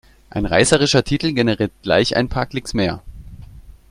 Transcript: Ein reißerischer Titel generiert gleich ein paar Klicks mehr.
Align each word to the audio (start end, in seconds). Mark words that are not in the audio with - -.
Ein 0.31 0.47
reißerischer 0.47 1.03
Titel 1.03 1.31
generiert 1.31 1.73
gleich 1.83 2.15
ein 2.15 2.27
paar 2.27 2.47
Klicks 2.47 2.73
mehr. 2.73 3.03